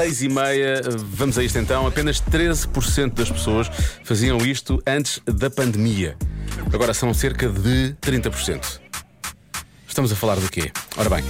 [0.00, 0.80] 6 e meia,
[1.10, 1.86] vamos a isto então.
[1.86, 3.70] Apenas 13% das pessoas
[4.02, 6.16] faziam isto antes da pandemia.
[6.72, 8.80] Agora são cerca de 30%.
[9.86, 10.72] Estamos a falar do quê?
[10.96, 11.22] Ora bem,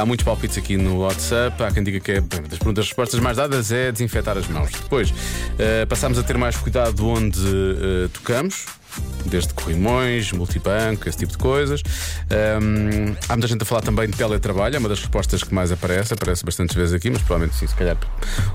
[0.00, 1.64] há muitos palpites aqui no WhatsApp.
[1.64, 4.70] Há quem diga que é das perguntas respostas mais dadas é desinfetar as mãos.
[4.70, 5.12] Depois,
[5.58, 8.66] eh, passamos a ter mais cuidado onde eh, tocamos.
[9.24, 11.82] Desde corrimões, multibanco, esse tipo de coisas.
[12.30, 15.70] Ahm, há muita gente a falar também de teletrabalho, é uma das respostas que mais
[15.72, 17.96] aparece, aparece bastantes vezes aqui, mas provavelmente sim, se calhar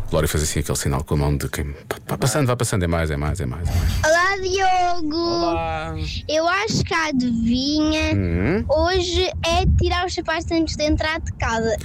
[0.05, 1.73] o Glória faz assim aquele sinal com a mão de quem.
[2.07, 3.67] Vá passando, vá passando, é mais, é mais, é mais.
[3.67, 4.05] É mais.
[4.05, 5.17] Olá, Diogo!
[5.17, 5.95] Olá!
[6.27, 8.65] Eu acho que a adivinha Hum?
[8.69, 11.75] hoje é tirar os sapatos antes de entrar de casa.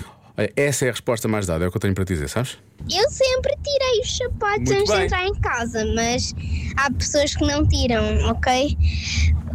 [0.57, 2.59] Essa é a resposta mais dada, é o que eu tenho para te dizer, sabes?
[2.91, 4.99] Eu sempre tirei os sapatos Muito antes bem.
[4.99, 6.35] de entrar em casa, mas
[6.77, 8.77] há pessoas que não tiram, ok?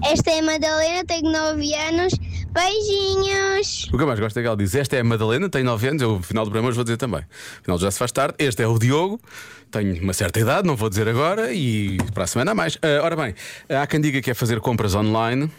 [0.04, 2.14] Esta é a Madalena, tenho 9 anos.
[2.52, 3.90] Beijinhos!
[3.94, 5.88] O que eu mais gosto é que ela diz: Esta é a Madalena, tem 9
[5.90, 7.24] anos, eu no final do programa hoje vou dizer também.
[7.60, 8.36] Afinal já se faz tarde.
[8.40, 9.20] Este é o Diogo,
[9.72, 12.78] tenho uma certa idade, não vou dizer agora, e para a semana há mais.
[12.82, 13.36] Ah, ora bem,
[13.70, 15.52] há quem diga que é fazer compras online.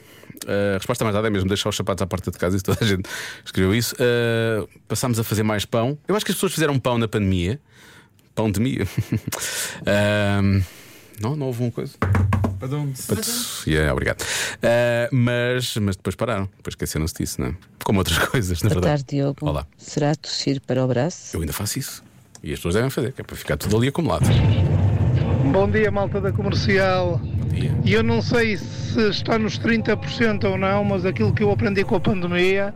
[0.46, 2.78] A resposta mais dada é mesmo deixar os sapatos à porta de casa, isso toda
[2.82, 3.08] a gente
[3.44, 3.94] escreveu isso.
[3.98, 5.98] Ah, passámos a fazer mais pão.
[6.06, 7.60] Eu acho que as pessoas fizeram pão na pandemia.
[8.34, 8.86] Pão de mia.
[9.86, 10.40] Ah,
[11.20, 11.94] não, não houve uma coisa.
[13.08, 14.24] Putz, yeah, obrigado.
[14.62, 17.54] Ah, mas, mas depois pararam, depois esqueceram-se disso, não é?
[17.84, 19.04] Como outras coisas, na Boa verdade.
[19.04, 19.38] tarde, Diogo.
[19.42, 19.66] Olá.
[19.76, 21.36] Será tossir para o braço?
[21.36, 22.04] Eu ainda faço isso.
[22.42, 24.24] E as pessoas devem fazer, que é para ficar tudo ali acumulado.
[25.52, 27.18] Bom dia, malta da comercial.
[27.18, 27.72] Bom dia.
[27.84, 31.84] E eu não sei se está nos 30% ou não, mas aquilo que eu aprendi
[31.84, 32.74] com a pandemia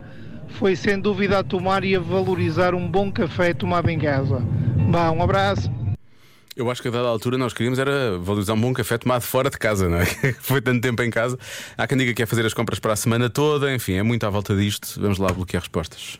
[0.59, 4.41] foi sem dúvida a tomar e a valorizar um bom café tomado em casa.
[4.89, 5.71] Vá, um abraço.
[6.55, 9.49] Eu acho que a dada altura nós queríamos era valorizar um bom café tomado fora
[9.49, 10.05] de casa, não é?
[10.39, 11.37] Foi tanto tempo em casa.
[11.75, 14.23] Há quem diga que é fazer as compras para a semana toda, enfim, é muito
[14.25, 14.99] à volta disto.
[15.01, 16.19] Vamos lá bloquear respostas.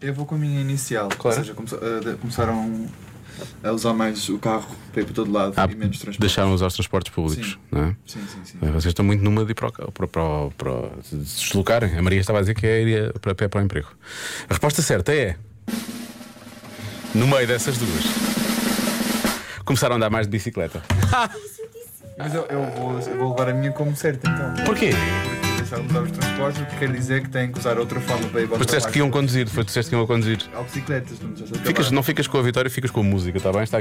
[0.00, 1.08] Eu vou com a minha inicial.
[1.08, 1.38] Claro.
[1.38, 2.86] Ou seja, de- começaram
[3.62, 6.20] a usar mais o carro para ir para todo lado Ah, e menos transporte.
[6.20, 7.58] deixaram usar os transportes públicos, Sim.
[7.70, 7.96] não é?
[8.06, 8.58] Sim, sim, sim.
[8.60, 10.72] Vocês estão muito numa de ir para, para, para, para
[11.02, 11.96] se deslocarem.
[11.96, 13.88] A Maria estava a dizer que é ir para pé para o emprego.
[14.48, 15.36] A resposta certa é.
[17.14, 18.04] No meio dessas duas.
[19.64, 20.82] Começaram a andar mais de bicicleta.
[22.18, 24.64] Mas eu, eu vou, eu vou levar a minha como certa então.
[24.64, 24.90] Porquê?
[25.72, 28.28] Deixaram de usar os transportes, o que quer dizer que têm que usar outra forma
[28.28, 30.38] para ir para o Depois disseste que iam conduzir, depois disseste que iam conduzir.
[30.54, 33.62] Há bicicletas, não Ficas, não ficas com a vitória, ficas com a música, está bem?
[33.62, 33.70] Está